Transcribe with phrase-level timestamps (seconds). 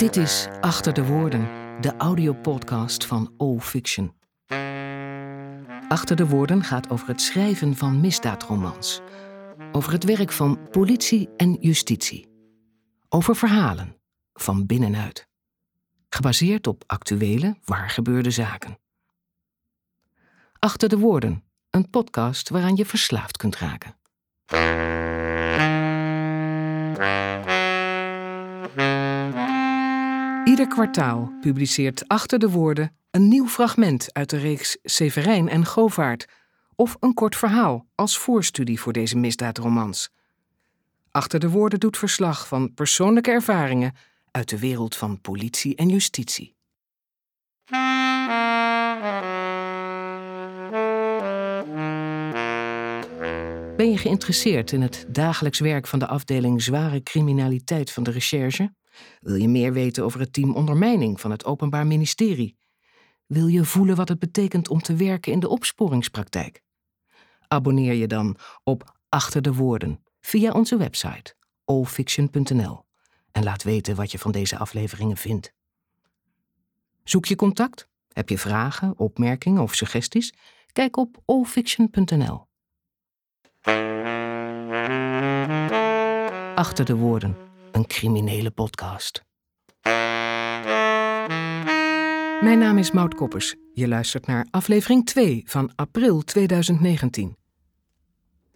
[0.00, 1.40] Dit is Achter de Woorden,
[1.80, 4.14] de audiopodcast van O Fiction.
[5.88, 9.00] Achter de Woorden gaat over het schrijven van misdaadromans.
[9.72, 12.28] Over het werk van politie en justitie.
[13.08, 13.96] Over verhalen,
[14.32, 15.28] van binnenuit.
[16.08, 18.78] Gebaseerd op actuele, waargebeurde zaken.
[20.58, 23.96] Achter de Woorden, een podcast waaraan je verslaafd kunt raken.
[30.60, 36.26] Ieder kwartaal publiceert Achter de Woorden een nieuw fragment uit de reeks Severijn en Govaert
[36.74, 40.10] of een kort verhaal als voorstudie voor deze misdaadromans.
[41.10, 43.94] Achter de Woorden doet verslag van persoonlijke ervaringen
[44.30, 46.54] uit de wereld van politie en justitie.
[53.76, 58.78] Ben je geïnteresseerd in het dagelijks werk van de afdeling zware criminaliteit van de recherche?
[59.20, 62.56] Wil je meer weten over het team ondermijning van het Openbaar Ministerie?
[63.26, 66.62] Wil je voelen wat het betekent om te werken in de opsporingspraktijk?
[67.48, 72.84] Abonneer je dan op Achter de Woorden via onze website allfiction.nl
[73.32, 75.52] en laat weten wat je van deze afleveringen vindt.
[77.04, 77.88] Zoek je contact?
[78.12, 80.34] Heb je vragen, opmerkingen of suggesties?
[80.72, 82.48] Kijk op allfiction.nl.
[86.54, 87.36] Achter de Woorden,
[87.72, 89.24] een criminele podcast.
[92.42, 93.54] Mijn naam is Maud Koppers.
[93.72, 97.36] Je luistert naar aflevering 2 van april 2019.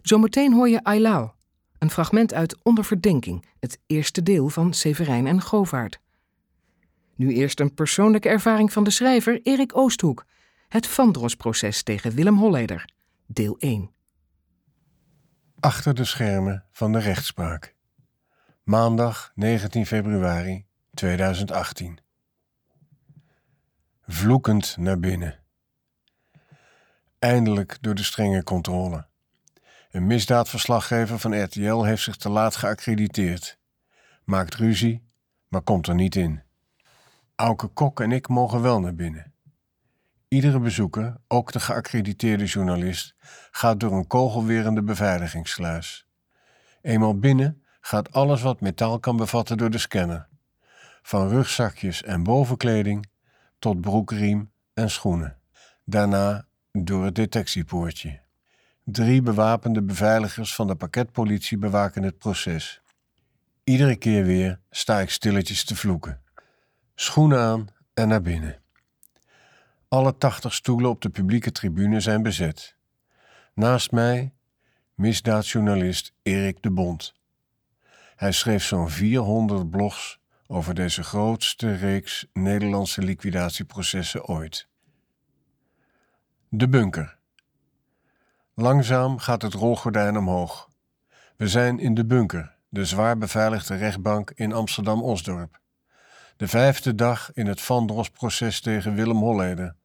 [0.01, 1.29] Zometeen hoor je Ailau,
[1.77, 5.99] een fragment uit Onder Verdenking, het eerste deel van Severijn en Govaert.
[7.15, 10.25] Nu eerst een persoonlijke ervaring van de schrijver Erik Oosthoek,
[10.67, 12.89] het Vandros-proces tegen Willem Holleder,
[13.25, 13.91] deel 1.
[15.59, 17.74] Achter de schermen van de rechtspraak.
[18.65, 21.99] Maandag 19 februari 2018.
[24.07, 25.39] Vloekend naar binnen.
[27.19, 29.07] Eindelijk door de strenge controle.
[29.91, 33.59] Een misdaadverslaggever van RTL heeft zich te laat geaccrediteerd.
[34.23, 35.03] Maakt ruzie,
[35.47, 36.41] maar komt er niet in.
[37.35, 39.33] Auke Kok en ik mogen wel naar binnen.
[40.27, 43.15] Iedere bezoeker, ook de geaccrediteerde journalist,
[43.51, 46.07] gaat door een kogelwerende beveiligingssluis.
[46.81, 50.27] Eenmaal binnen gaat alles wat metaal kan bevatten door de scanner.
[51.01, 53.09] Van rugzakjes en bovenkleding
[53.59, 55.37] tot broekriem en schoenen.
[55.83, 58.19] Daarna door het detectiepoortje.
[58.83, 62.81] Drie bewapende beveiligers van de pakketpolitie bewaken het proces.
[63.63, 66.21] Iedere keer weer sta ik stilletjes te vloeken.
[66.95, 68.61] Schoenen aan en naar binnen.
[69.87, 72.75] Alle tachtig stoelen op de publieke tribune zijn bezet.
[73.53, 74.33] Naast mij
[74.93, 77.13] misdaadjournalist Erik de Bond.
[78.15, 84.67] Hij schreef zo'n 400 blogs over deze grootste reeks Nederlandse liquidatieprocessen ooit.
[86.49, 87.17] De bunker.
[88.53, 90.69] Langzaam gaat het rolgordijn omhoog.
[91.37, 95.59] We zijn in de bunker, de zwaar beveiligde rechtbank in Amsterdam-Osdorp.
[96.37, 99.75] De vijfde dag in het Vandros-proces tegen Willem Holleder.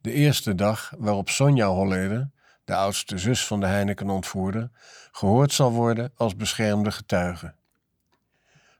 [0.00, 2.30] De eerste dag waarop Sonja Holleder,
[2.64, 4.70] de oudste zus van de Heineken-ontvoerder,
[5.12, 7.54] gehoord zal worden als beschermde getuige.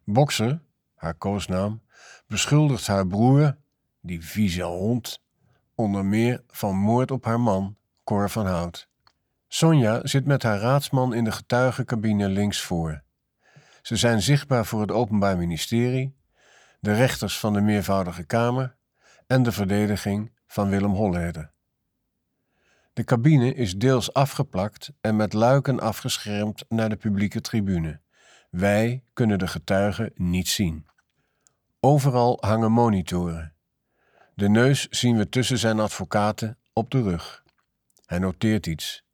[0.05, 0.63] Bokser,
[0.95, 1.83] haar koosnaam,
[2.27, 3.57] beschuldigt haar broer,
[4.01, 5.23] die vieze hond,
[5.75, 8.89] onder meer van moord op haar man, Cor van Hout.
[9.49, 13.03] Sonja zit met haar raadsman in de getuigencabine links voor.
[13.83, 16.17] Ze zijn zichtbaar voor het Openbaar Ministerie,
[16.81, 18.77] de rechters van de meervoudige Kamer
[19.27, 21.53] en de verdediging van Willem Holleder.
[22.93, 28.01] De cabine is deels afgeplakt en met luiken afgeschermd naar de publieke tribune.
[28.55, 30.87] Wij kunnen de getuigen niet zien.
[31.81, 33.55] Overal hangen monitoren.
[34.35, 37.43] De neus zien we tussen zijn advocaten op de rug.
[38.07, 39.05] Hij noteert iets.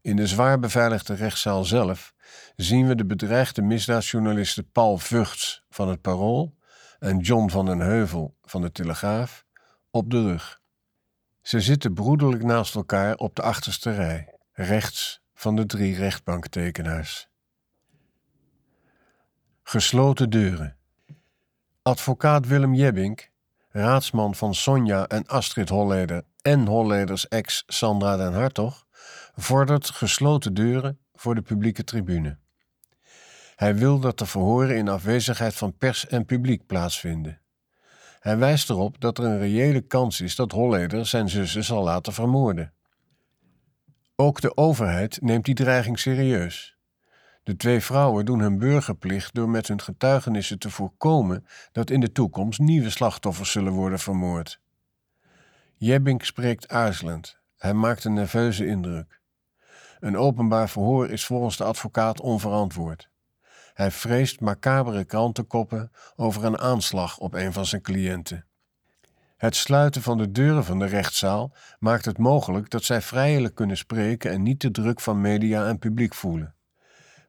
[0.00, 2.14] In de zwaar beveiligde rechtszaal zelf
[2.56, 6.56] zien we de bedreigde misdaadjournalisten Paul Vugts van het Parool
[6.98, 9.44] en John van den Heuvel van de Telegraaf
[9.90, 10.60] op de rug.
[11.42, 17.27] Ze zitten broederlijk naast elkaar op de achterste rij, rechts van de drie rechtbanktekenaars.
[19.70, 20.76] Gesloten deuren.
[21.82, 23.30] Advocaat Willem Jebbink,
[23.68, 28.86] raadsman van Sonja en Astrid Holleder en Holleders ex Sandra den Hartog,
[29.36, 32.38] vordert gesloten deuren voor de publieke tribune.
[33.56, 37.40] Hij wil dat de verhoren in afwezigheid van pers en publiek plaatsvinden.
[38.20, 42.12] Hij wijst erop dat er een reële kans is dat Holleder zijn zussen zal laten
[42.12, 42.72] vermoorden.
[44.16, 46.77] Ook de overheid neemt die dreiging serieus.
[47.48, 52.12] De twee vrouwen doen hun burgerplicht door met hun getuigenissen te voorkomen dat in de
[52.12, 54.60] toekomst nieuwe slachtoffers zullen worden vermoord.
[55.76, 57.38] Jebbink spreekt aarzelend.
[57.56, 59.20] Hij maakt een nerveuze indruk.
[60.00, 63.08] Een openbaar verhoor is volgens de advocaat onverantwoord.
[63.74, 68.46] Hij vreest macabere krantenkoppen over een aanslag op een van zijn cliënten.
[69.36, 73.76] Het sluiten van de deuren van de rechtszaal maakt het mogelijk dat zij vrijelijk kunnen
[73.76, 76.56] spreken en niet de druk van media en publiek voelen.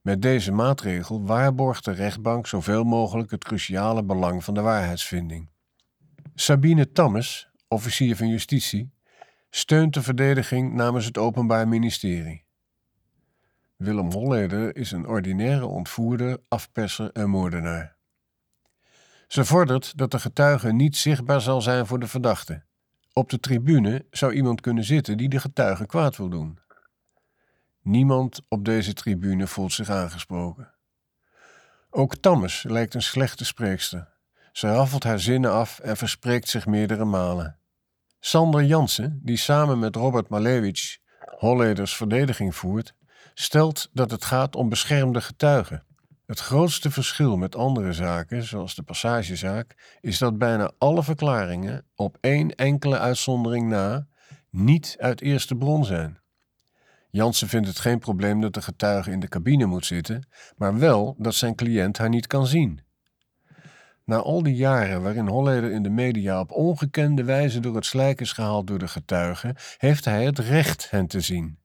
[0.01, 5.49] Met deze maatregel waarborgt de rechtbank zoveel mogelijk het cruciale belang van de waarheidsvinding.
[6.35, 8.91] Sabine Tammes, officier van justitie,
[9.49, 12.45] steunt de verdediging namens het Openbaar Ministerie.
[13.75, 17.97] Willem Holleder is een ordinaire ontvoerder, afperser en moordenaar.
[19.27, 22.63] Ze vordert dat de getuige niet zichtbaar zal zijn voor de verdachte.
[23.13, 26.59] Op de tribune zou iemand kunnen zitten die de getuige kwaad wil doen.
[27.81, 30.73] Niemand op deze tribune voelt zich aangesproken.
[31.89, 34.17] Ook Tammes lijkt een slechte spreekster.
[34.51, 37.59] Ze raffelt haar zinnen af en verspreekt zich meerdere malen.
[38.19, 40.97] Sander Jansen, die samen met Robert Malevich
[41.37, 42.93] Holleders verdediging voert,
[43.33, 45.83] stelt dat het gaat om beschermde getuigen.
[46.25, 52.17] Het grootste verschil met andere zaken, zoals de passagezaak, is dat bijna alle verklaringen, op
[52.21, 54.07] één enkele uitzondering na,
[54.49, 56.19] niet uit eerste bron zijn.
[57.09, 60.27] Jansen vindt het geen probleem dat de getuige in de cabine moet zitten,
[60.57, 62.81] maar wel dat zijn cliënt haar niet kan zien.
[64.05, 68.21] Na al die jaren waarin Holleder in de media op ongekende wijze door het slijk
[68.21, 71.59] is gehaald door de getuigen, heeft hij het recht hen te zien.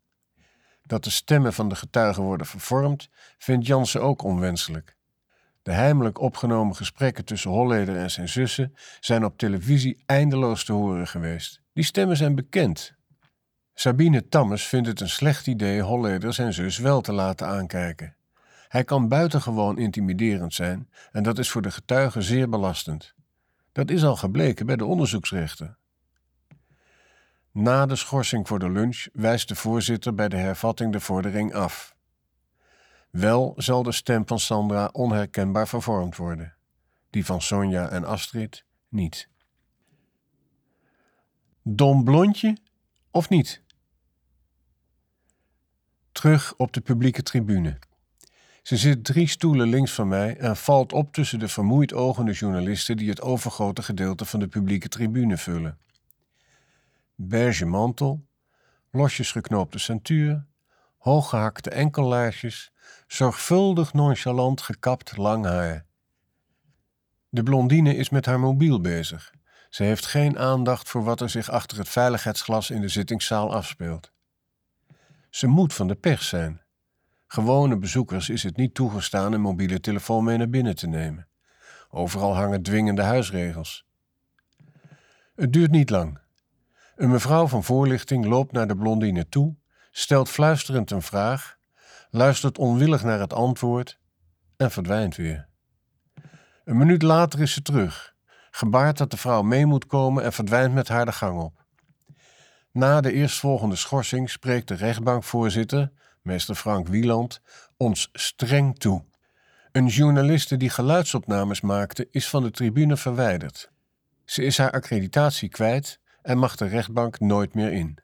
[0.83, 3.09] Dat de stemmen van de getuigen worden vervormd,
[3.39, 4.97] vindt Jansen ook onwenselijk.
[5.63, 11.07] De heimelijk opgenomen gesprekken tussen Holleder en zijn zussen zijn op televisie eindeloos te horen
[11.07, 11.61] geweest.
[11.73, 12.95] Die stemmen zijn bekend.
[13.75, 18.17] Sabine Tammes vindt het een slecht idee Holleder zijn zus wel te laten aankijken.
[18.69, 23.15] Hij kan buitengewoon intimiderend zijn en dat is voor de getuigen zeer belastend.
[23.73, 25.77] Dat is al gebleken bij de onderzoeksrechter.
[27.51, 31.95] Na de schorsing voor de lunch wijst de voorzitter bij de hervatting de vordering af.
[33.11, 36.55] Wel zal de stem van Sandra onherkenbaar vervormd worden,
[37.11, 39.29] die van Sonja en Astrid niet.
[41.63, 42.57] Dom blondje
[43.11, 43.64] of niet?
[46.25, 47.79] Terug op de publieke tribune.
[48.63, 52.97] Ze zit drie stoelen links van mij en valt op tussen de vermoeid ogende journalisten
[52.97, 55.79] die het overgrote gedeelte van de publieke tribune vullen
[57.15, 58.27] beige mantel,
[58.91, 60.47] losjes geknoopte centuur,
[60.99, 62.73] hooggehakte enkellaarsjes,
[63.07, 65.87] zorgvuldig nonchalant gekapt lang haar.
[67.29, 69.33] De blondine is met haar mobiel bezig.
[69.71, 74.14] Ze heeft geen aandacht voor wat er zich achter het veiligheidsglas in de zittingszaal afspeelt.
[75.35, 76.61] Ze moet van de pers zijn.
[77.27, 81.29] Gewone bezoekers is het niet toegestaan een mobiele telefoon mee naar binnen te nemen.
[81.91, 83.87] Overal hangen dwingende huisregels.
[85.35, 86.19] Het duurt niet lang.
[86.97, 89.57] Een mevrouw van voorlichting loopt naar de blondine toe,
[89.91, 91.57] stelt fluisterend een vraag,
[92.11, 93.99] luistert onwillig naar het antwoord
[94.57, 95.49] en verdwijnt weer.
[96.65, 98.15] Een minuut later is ze terug,
[98.51, 101.64] gebaart dat de vrouw mee moet komen en verdwijnt met haar de gang op.
[102.75, 105.93] Na de eerstvolgende schorsing spreekt de rechtbankvoorzitter,
[106.23, 107.41] meester Frank Wieland,
[107.77, 109.05] ons streng toe.
[109.73, 113.71] Een journaliste die geluidsopnames maakte, is van de tribune verwijderd.
[114.25, 117.99] Ze is haar accreditatie kwijt en mag de rechtbank nooit meer in.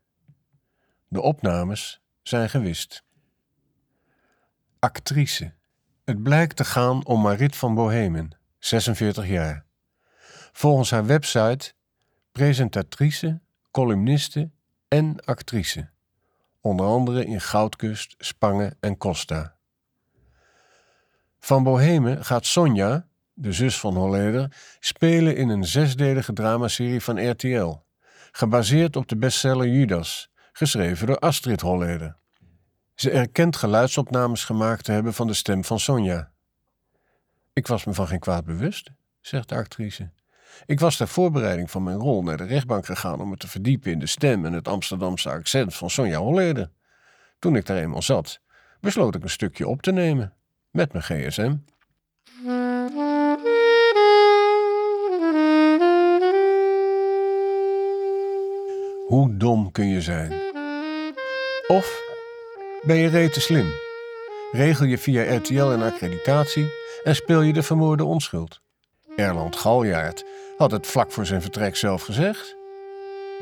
[1.09, 3.05] De opnames zijn gewist.
[4.79, 5.55] Actrice.
[6.05, 9.65] Het blijkt te gaan om Marit van Bohemen, 46 jaar.
[10.53, 11.73] Volgens haar website
[12.33, 14.51] presentatrice, columniste
[14.91, 15.89] en actrice.
[16.61, 19.57] Onder andere in Goudkust, Spangen en Costa.
[21.39, 27.77] Van Bohemen gaat Sonja, de zus van Holleder, spelen in een zesdelige dramaserie van RTL
[28.33, 32.17] gebaseerd op de bestseller Judas, geschreven door Astrid Holleder.
[32.95, 36.33] Ze erkent geluidsopnames gemaakt te hebben van de stem van Sonja.
[37.53, 40.11] Ik was me van geen kwaad bewust, zegt de actrice.
[40.67, 43.93] Ik was ter voorbereiding van mijn rol naar de rechtbank gegaan om me te verdiepen
[43.93, 46.71] in de stem en het Amsterdamse accent van Sonja Holleder.
[47.39, 48.41] Toen ik daar eenmaal zat,
[48.81, 50.35] besloot ik een stukje op te nemen
[50.71, 51.57] met mijn gsm.
[59.07, 60.33] Hoe dom kun je zijn?
[61.67, 62.03] Of
[62.83, 63.73] ben je rete slim?
[64.53, 66.69] Regel je via RTL een accreditatie
[67.05, 68.61] en speel je de vermoorde onschuld?
[69.21, 70.25] Erland Galjaard
[70.57, 72.57] had het vlak voor zijn vertrek zelf gezegd.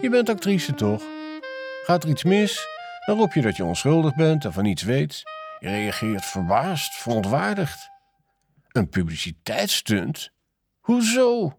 [0.00, 1.02] Je bent actrice toch?
[1.85, 2.66] Gaat er iets mis,
[3.06, 5.23] dan roep je dat je onschuldig bent en van niets weet.
[5.58, 7.90] Je reageert verbaasd, verontwaardigd.
[8.68, 10.30] Een publiciteitsstunt?
[10.80, 11.58] Hoezo?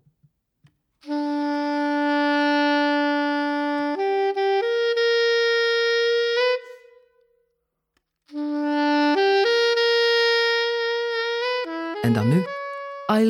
[12.01, 12.45] En dan nu
[13.11, 13.25] I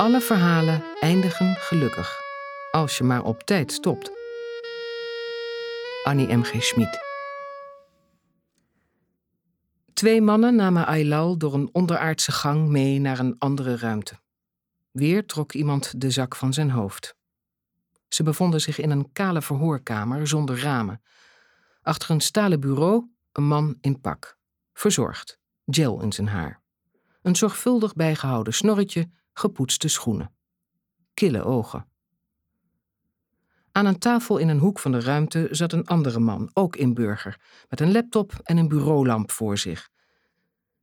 [0.00, 2.20] Alle verhalen eindigen gelukkig,
[2.70, 4.10] als je maar op tijd stopt.
[6.04, 6.62] Annie M.G.
[6.62, 6.98] Schmid.
[9.92, 14.14] Twee mannen namen Ailal door een onderaardse gang mee naar een andere ruimte.
[14.90, 17.16] Weer trok iemand de zak van zijn hoofd.
[18.08, 21.02] Ze bevonden zich in een kale verhoorkamer zonder ramen.
[21.82, 24.38] Achter een stalen bureau een man in pak,
[24.72, 26.60] verzorgd gel in zijn haar.
[27.22, 30.32] Een zorgvuldig bijgehouden snorretje, gepoetste schoenen.
[31.14, 31.86] Kille ogen.
[33.72, 36.94] Aan een tafel in een hoek van de ruimte zat een andere man, ook in
[36.94, 39.88] burger, met een laptop en een bureaulamp voor zich.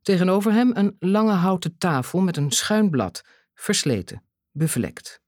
[0.02, 3.22] Tegenover hem een lange houten tafel met een schuin blad,
[3.54, 4.22] versleten,
[4.52, 5.20] bevlekt.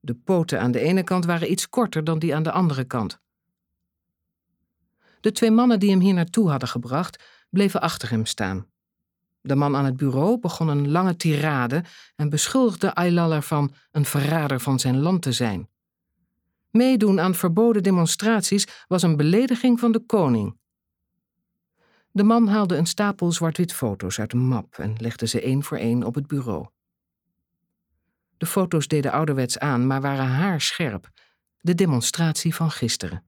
[0.00, 3.20] De poten aan de ene kant waren iets korter dan die aan de andere kant.
[5.20, 8.66] De twee mannen die hem hier naartoe hadden gebracht, bleven achter hem staan.
[9.40, 11.84] De man aan het bureau begon een lange tirade
[12.16, 15.68] en beschuldigde Aylal ervan een verrader van zijn land te zijn.
[16.70, 20.56] Meedoen aan verboden demonstraties was een belediging van de koning.
[22.10, 25.76] De man haalde een stapel zwart-wit foto's uit een map en legde ze één voor
[25.76, 26.68] één op het bureau.
[28.36, 31.08] De foto's deden ouderwets aan, maar waren haarscherp.
[31.60, 33.24] De demonstratie van gisteren.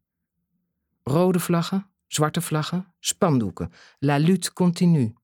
[1.03, 5.15] Rode vlaggen, zwarte vlaggen, spandoeken, la lutte continue.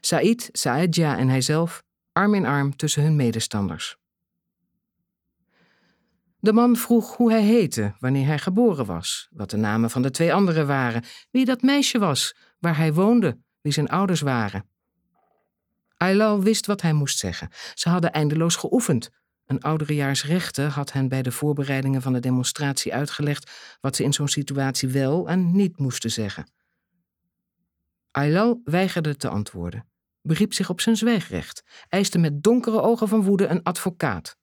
[0.00, 3.96] Said, Saedja en hijzelf arm in arm tussen hun medestanders.
[6.38, 10.10] De man vroeg hoe hij heette, wanneer hij geboren was, wat de namen van de
[10.10, 14.68] twee anderen waren, wie dat meisje was, waar hij woonde, wie zijn ouders waren.
[15.96, 17.48] Aylal wist wat hij moest zeggen.
[17.74, 19.10] Ze hadden eindeloos geoefend.
[19.46, 24.28] Een ouderejaarsrechter had hen bij de voorbereidingen van de demonstratie uitgelegd wat ze in zo'n
[24.28, 26.50] situatie wel en niet moesten zeggen.
[28.10, 29.89] Aylal weigerde te antwoorden
[30.22, 34.38] beriep zich op zijn zwijgrecht, eiste met donkere ogen van woede een advocaat.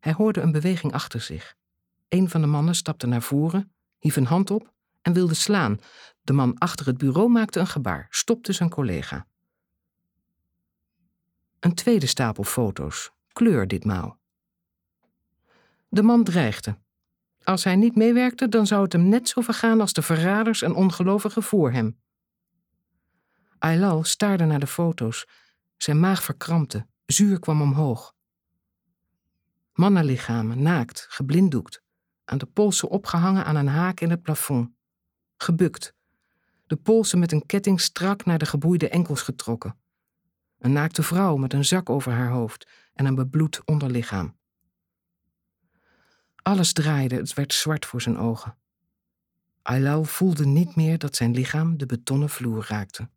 [0.00, 1.54] Hij hoorde een beweging achter zich.
[2.08, 5.80] Een van de mannen stapte naar voren, hief een hand op en wilde slaan.
[6.20, 9.26] De man achter het bureau maakte een gebaar, stopte zijn collega.
[11.60, 14.18] Een tweede stapel foto's, kleur ditmaal.
[15.88, 16.78] De man dreigde.
[17.42, 20.74] Als hij niet meewerkte, dan zou het hem net zo vergaan als de verraders en
[20.74, 21.98] ongelovigen voor hem.
[23.64, 25.26] Aylal staarde naar de foto's.
[25.76, 28.14] Zijn maag verkrampte, zuur kwam omhoog.
[29.72, 31.82] Mannenlichamen, naakt, geblinddoekt,
[32.24, 34.70] aan de polsen opgehangen aan een haak in het plafond.
[35.36, 35.94] Gebukt,
[36.66, 39.78] de polsen met een ketting strak naar de geboeide enkels getrokken.
[40.58, 44.36] Een naakte vrouw met een zak over haar hoofd en een bebloed onderlichaam.
[46.42, 48.58] Alles draaide, het werd zwart voor zijn ogen.
[49.62, 53.08] Aylal voelde niet meer dat zijn lichaam de betonnen vloer raakte.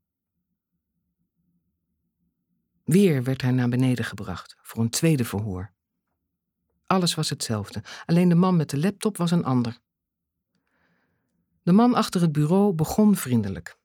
[2.88, 5.72] Weer werd hij naar beneden gebracht voor een tweede verhoor.
[6.86, 9.78] Alles was hetzelfde, alleen de man met de laptop was een ander.
[11.64, 13.78] De man achter het bureau begon vriendelijk.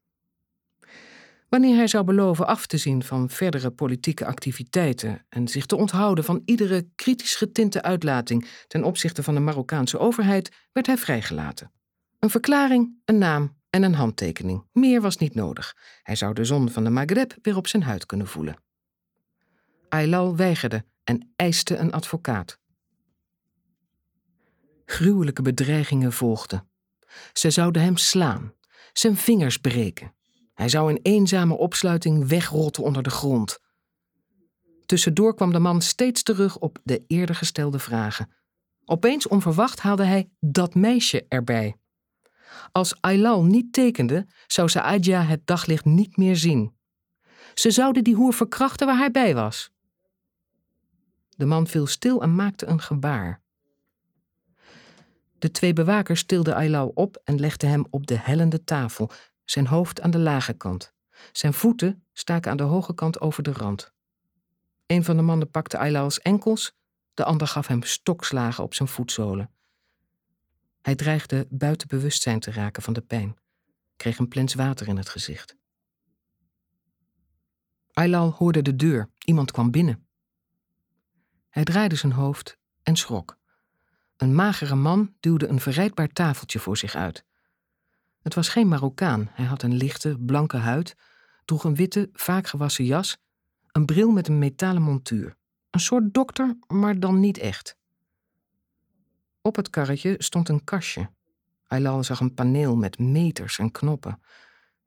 [1.48, 6.24] Wanneer hij zou beloven af te zien van verdere politieke activiteiten en zich te onthouden
[6.24, 11.72] van iedere kritisch getinte uitlating ten opzichte van de Marokkaanse overheid, werd hij vrijgelaten.
[12.18, 14.66] Een verklaring, een naam en een handtekening.
[14.72, 15.76] Meer was niet nodig.
[16.02, 18.56] Hij zou de zon van de Maghreb weer op zijn huid kunnen voelen.
[19.92, 22.58] Aylal weigerde en eiste een advocaat.
[24.84, 26.68] Gruwelijke bedreigingen volgden.
[27.32, 28.54] Ze zouden hem slaan,
[28.92, 30.14] zijn vingers breken.
[30.54, 33.58] Hij zou in eenzame opsluiting wegrotten onder de grond.
[34.86, 38.32] Tussendoor kwam de man steeds terug op de eerder gestelde vragen.
[38.84, 41.76] Opeens onverwacht haalde hij dat meisje erbij.
[42.72, 46.76] Als Aylal niet tekende, zou Saadja het daglicht niet meer zien.
[47.54, 49.70] Ze zouden die hoer verkrachten waar hij bij was.
[51.42, 53.42] De man viel stil en maakte een gebaar.
[55.38, 59.10] De twee bewakers tilden Ailau op en legden hem op de hellende tafel,
[59.44, 60.94] zijn hoofd aan de lage kant.
[61.32, 63.92] Zijn voeten staken aan de hoge kant over de rand.
[64.86, 66.76] Een van de mannen pakte Ailau's enkels,
[67.14, 69.50] de ander gaf hem stokslagen op zijn voetzolen.
[70.82, 73.36] Hij dreigde buiten bewustzijn te raken van de pijn,
[73.96, 75.56] kreeg een plens water in het gezicht.
[77.92, 80.06] Ailal hoorde de deur, iemand kwam binnen.
[81.52, 83.38] Hij draaide zijn hoofd en schrok.
[84.16, 87.24] Een magere man duwde een verrijdbaar tafeltje voor zich uit.
[88.22, 89.28] Het was geen Marokkaan.
[89.32, 90.96] Hij had een lichte, blanke huid,
[91.44, 93.18] droeg een witte, vaak gewassen jas,
[93.72, 95.36] een bril met een metalen montuur.
[95.70, 97.76] Een soort dokter, maar dan niet echt.
[99.40, 101.10] Op het karretje stond een kastje.
[101.66, 104.22] Aylal zag een paneel met meters en knoppen.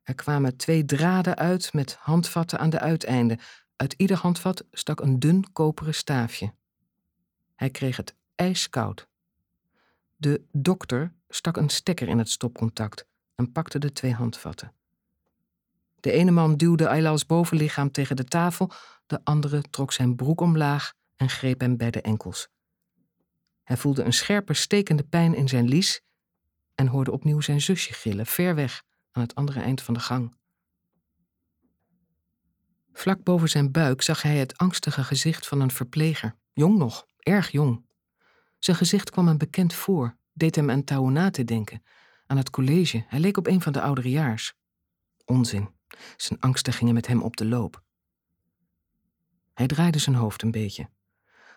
[0.03, 3.39] Er kwamen twee draden uit met handvatten aan de uiteinden.
[3.75, 6.53] Uit ieder handvat stak een dun koperen staafje.
[7.55, 9.07] Hij kreeg het ijskoud.
[10.15, 13.05] De dokter stak een stekker in het stopcontact
[13.35, 14.73] en pakte de twee handvatten.
[15.99, 18.71] De ene man duwde Aylals bovenlichaam tegen de tafel,
[19.05, 22.47] de andere trok zijn broek omlaag en greep hem bij de enkels.
[23.63, 26.01] Hij voelde een scherpe, stekende pijn in zijn lies
[26.75, 30.35] en hoorde opnieuw zijn zusje gillen, ver weg aan het andere eind van de gang.
[32.97, 37.51] Vlak boven zijn buik zag hij het angstige gezicht van een verpleger, jong nog, erg
[37.51, 37.85] jong.
[38.59, 41.83] Zijn gezicht kwam hem bekend voor, deed hem aan Taunate denken,
[42.27, 43.05] aan het college.
[43.07, 44.53] Hij leek op een van de ouderejaars.
[45.25, 45.69] Onzin.
[46.17, 47.83] Zijn angsten gingen met hem op de loop.
[49.53, 50.89] Hij draaide zijn hoofd een beetje.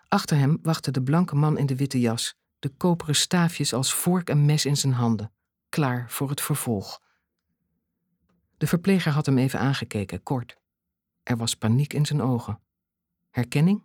[0.08, 4.30] Achter hem wachtte de blanke man in de witte jas, de koperen staafjes als vork
[4.30, 5.32] en mes in zijn handen,
[5.68, 7.00] klaar voor het vervolg.
[8.56, 10.58] De verpleger had hem even aangekeken, kort.
[11.28, 12.60] Er was paniek in zijn ogen.
[13.30, 13.82] Herkenning?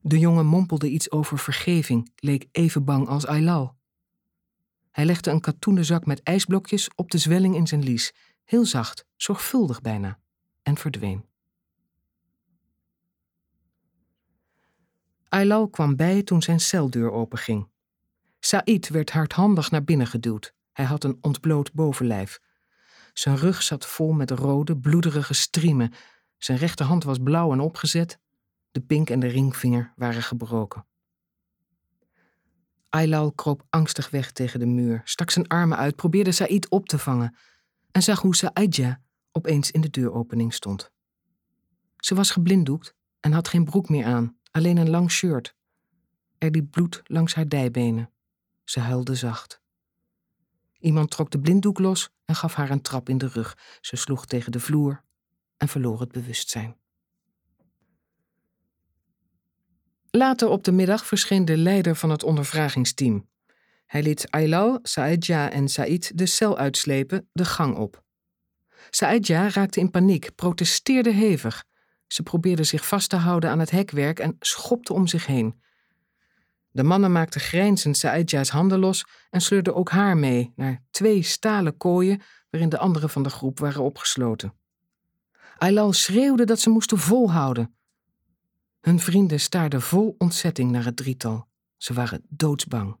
[0.00, 3.76] De jongen mompelde iets over vergeving, leek even bang als Aylal.
[4.90, 9.06] Hij legde een katoenen zak met ijsblokjes op de zwelling in zijn lies, heel zacht,
[9.16, 10.18] zorgvuldig bijna,
[10.62, 11.24] en verdween.
[15.28, 17.68] Aylal kwam bij toen zijn celdeur openging.
[18.40, 20.54] Said werd hardhandig naar binnen geduwd.
[20.72, 22.40] Hij had een ontbloot bovenlijf.
[23.18, 25.92] Zijn rug zat vol met rode, bloederige striemen.
[26.36, 28.18] Zijn rechterhand was blauw en opgezet.
[28.70, 30.86] De pink en de ringvinger waren gebroken.
[32.88, 36.98] Aylal kroop angstig weg tegen de muur, stak zijn armen uit, probeerde Said op te
[36.98, 37.36] vangen
[37.90, 39.00] en zag hoe Saidja
[39.32, 40.90] opeens in de deuropening stond.
[41.96, 45.54] Ze was geblinddoekt en had geen broek meer aan, alleen een lang shirt.
[46.38, 48.10] Er liep bloed langs haar dijbenen.
[48.64, 49.60] Ze huilde zacht.
[50.78, 53.58] Iemand trok de blinddoek los en gaf haar een trap in de rug.
[53.80, 55.02] Ze sloeg tegen de vloer
[55.56, 56.76] en verloor het bewustzijn.
[60.10, 63.28] Later op de middag verscheen de leider van het ondervragingsteam.
[63.86, 68.02] Hij liet Aylal, Saidja en Said de cel uitslepen, de gang op.
[68.90, 71.64] Saidja raakte in paniek, protesteerde hevig.
[72.06, 75.62] Ze probeerde zich vast te houden aan het hekwerk en schopte om zich heen.
[76.78, 81.76] De mannen maakten grijnzend Saidja's handen los en sleurden ook haar mee naar twee stalen
[81.76, 84.54] kooien waarin de anderen van de groep waren opgesloten.
[85.56, 87.74] Aylal schreeuwde dat ze moesten volhouden.
[88.80, 91.48] Hun vrienden staarden vol ontzetting naar het drietal.
[91.76, 92.96] Ze waren doodsbang.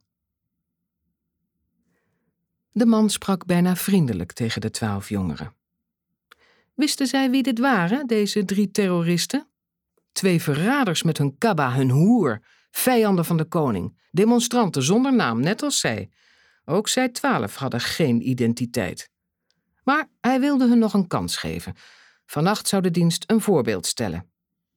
[2.72, 5.54] De man sprak bijna vriendelijk tegen de twaalf jongeren.
[6.74, 9.48] Wisten zij wie dit waren, deze drie terroristen?
[10.12, 12.40] Twee verraders met hun kabba, hun hoer,
[12.78, 16.10] vijanden van de koning, demonstranten zonder naam, net als zij.
[16.64, 19.10] Ook zij twaalf hadden geen identiteit.
[19.84, 21.74] Maar hij wilde hun nog een kans geven.
[22.26, 24.30] Vannacht zou de dienst een voorbeeld stellen.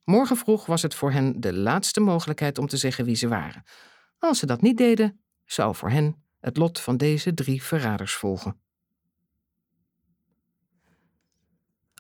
[0.04, 3.64] Morgen vroeg was het voor hen de laatste mogelijkheid om te zeggen wie ze waren.
[4.20, 8.60] Als ze dat niet deden, zou voor hen het lot van deze drie verraders volgen.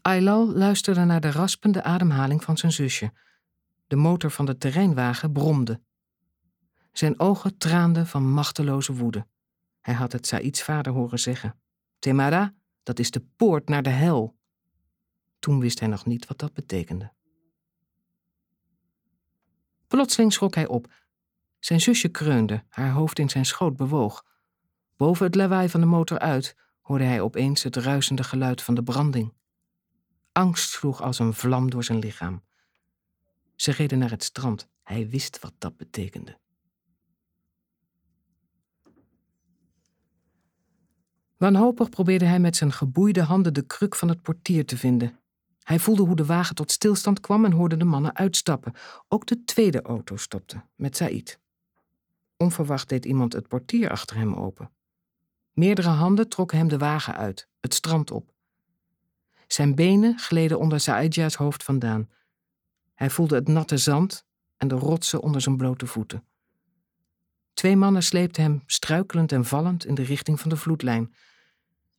[0.02, 3.14] Aylal luisterde naar de raspende ademhaling van zijn zusje.
[3.88, 5.82] De motor van de terreinwagen bromde.
[6.91, 9.27] Zijn ogen traanden van machteloze woede.
[9.82, 11.60] Hij had het Saïds vader horen zeggen.
[11.99, 14.38] Temara, dat is de poort naar de hel.
[15.39, 17.12] Toen wist hij nog niet wat dat betekende.
[19.88, 20.93] Plotseling schrok hij op.
[21.60, 24.25] Zijn zusje kreunde, haar hoofd in zijn schoot bewoog.
[24.97, 28.84] Boven het lawaai van de motor uit hoorde hij opeens het ruisende geluid van de
[28.84, 29.34] branding.
[30.32, 32.43] Angst sloeg als een vlam door zijn lichaam.
[33.56, 34.67] Ze reden naar het strand.
[34.84, 36.38] Hij wist wat dat betekende.
[41.41, 45.19] Wanhopig probeerde hij met zijn geboeide handen de kruk van het portier te vinden.
[45.63, 48.73] Hij voelde hoe de wagen tot stilstand kwam en hoorde de mannen uitstappen.
[49.08, 51.39] Ook de tweede auto stopte, met Said.
[52.38, 54.71] Onverwacht deed iemand het portier achter hem open.
[55.54, 58.34] Meerdere handen trokken hem de wagen uit, het strand op.
[59.47, 62.10] Zijn benen gleden onder Saidja's hoofd vandaan.
[62.93, 64.25] Hij voelde het natte zand
[64.58, 66.23] en de rotsen onder zijn blote voeten.
[67.54, 71.13] Twee mannen sleepten hem struikelend en vallend in de richting van de vloedlijn.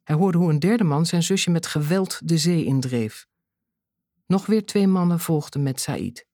[0.03, 3.27] Hij hoorde hoe een derde man zijn zusje met geweld de zee indreef.
[4.27, 6.27] Nog weer twee mannen volgden met Said.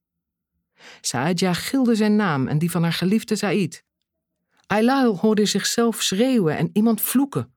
[1.00, 3.84] Saadja gilde zijn naam en die van haar geliefde Said.
[4.66, 7.52] Aylaal hoorde zichzelf schreeuwen en iemand vloeken.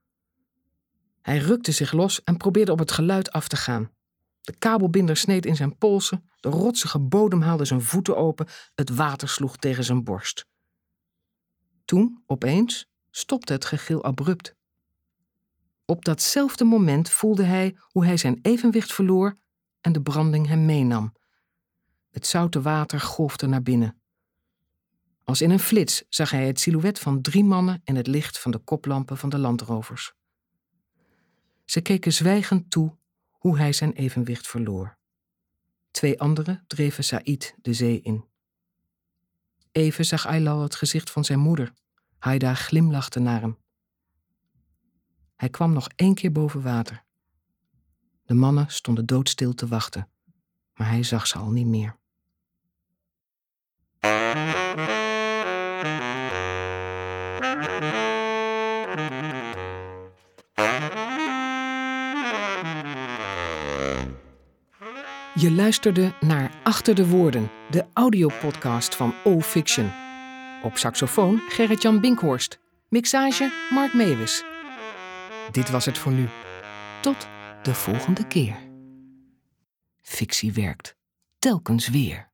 [1.21, 3.91] Hij rukte zich los en probeerde op het geluid af te gaan.
[4.41, 9.29] De kabelbinder sneed in zijn polsen, de rotsige bodem haalde zijn voeten open, het water
[9.29, 10.45] sloeg tegen zijn borst.
[11.85, 14.55] Toen, opeens, stopte het gegil abrupt.
[15.91, 19.37] Op datzelfde moment voelde hij hoe hij zijn evenwicht verloor
[19.81, 21.13] en de branding hem meenam.
[22.11, 24.01] Het zoute water golfde naar binnen.
[25.23, 28.51] Als in een flits zag hij het silhouet van drie mannen in het licht van
[28.51, 30.13] de koplampen van de landrovers.
[31.65, 32.97] Ze keken zwijgend toe
[33.31, 34.97] hoe hij zijn evenwicht verloor.
[35.91, 38.25] Twee anderen dreven Saïd de zee in.
[39.71, 41.73] Even zag Aylal het gezicht van zijn moeder.
[42.17, 43.57] Haida glimlachte naar hem.
[45.41, 47.03] Hij kwam nog één keer boven water.
[48.25, 50.07] De mannen stonden doodstil te wachten,
[50.75, 51.95] maar hij zag ze al niet meer.
[65.35, 69.91] Je luisterde naar Achter de Woorden, de audiopodcast van O Fiction.
[70.63, 72.59] Op saxofoon Gerrit-Jan Binkhorst.
[72.87, 74.50] Mixage Mark Mewis.
[75.51, 76.29] Dit was het voor nu.
[77.01, 77.27] Tot
[77.63, 78.55] de volgende keer.
[80.01, 80.95] Fictie werkt.
[81.39, 82.30] Telkens weer.